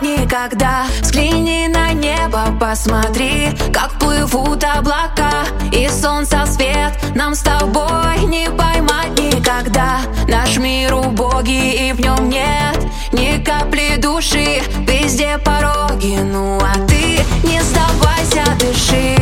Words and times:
Никогда 0.00 0.84
взгляни 1.02 1.66
на 1.68 1.92
небо, 1.92 2.44
посмотри, 2.60 3.48
как 3.74 3.98
плывут 3.98 4.62
облака 4.62 5.30
и 5.72 5.88
солнце 5.88 6.46
свет 6.46 6.92
нам 7.16 7.34
с 7.34 7.40
тобой 7.40 8.24
не 8.26 8.48
поймать 8.50 9.18
никогда. 9.18 9.98
Наш 10.28 10.56
мир 10.58 10.94
убогий 10.94 11.88
и 11.88 11.92
в 11.92 12.00
нем 12.00 12.28
нет 12.28 12.78
ни 13.12 13.42
капли 13.42 13.96
души, 13.96 14.62
везде 14.86 15.38
пороги. 15.38 16.18
Ну 16.22 16.58
а 16.58 16.74
ты 16.86 17.18
не 17.42 17.60
сдавайся, 17.62 18.44
дыши. 18.60 19.17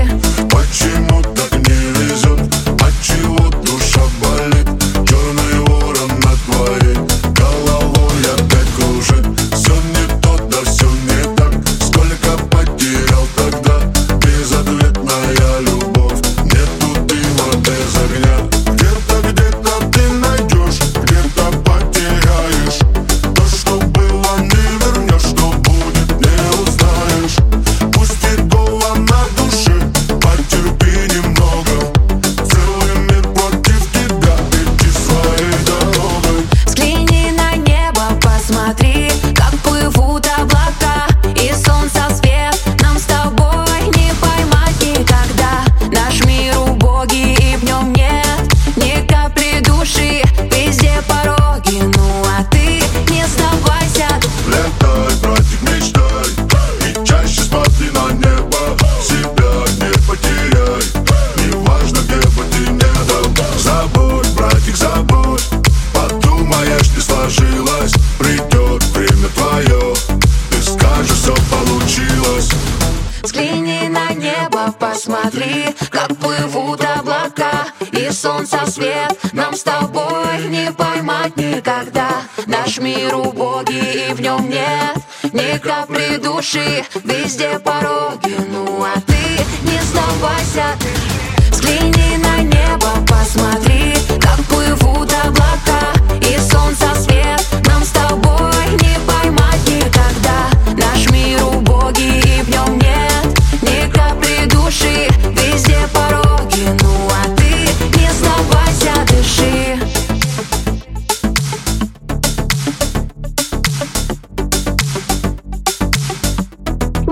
посмотри, 74.79 75.75
как 75.91 76.17
плывут 76.17 76.83
облака 76.85 77.67
И 77.93 78.11
солнца 78.11 78.61
свет 78.67 79.17
нам 79.33 79.55
с 79.55 79.63
тобой 79.63 80.49
не 80.49 80.73
поймать 80.73 81.37
никогда. 81.37 82.23
Наш 82.47 82.79
мир 82.79 83.15
убогий 83.17 84.11
и 84.11 84.13
в 84.13 84.21
нем 84.21 84.49
нет 84.49 84.97
ни 85.33 85.59
капли 85.59 86.17
души 86.17 86.85
Везде 87.05 87.59
пороги, 87.59 88.35
ну 88.51 88.85
а 88.85 89.01
ты 89.01 89.17
не 89.63 89.81
сдавайся, 89.83 90.67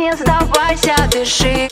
не 0.05 0.13
сдавайся, 0.17 0.95
дыши. 1.11 1.69